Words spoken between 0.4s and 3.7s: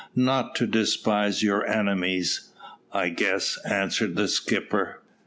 to despise your enemies, I guess,"